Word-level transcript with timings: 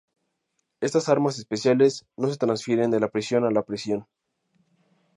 Estas 0.79 1.09
armas 1.09 1.37
especiales 1.37 2.07
no 2.17 2.27
se 2.27 2.35
transfieren 2.37 2.89
de 2.89 2.99
la 2.99 3.09
prisión 3.09 3.45
a 3.45 3.51
la 3.51 3.61
prisión. 3.61 4.07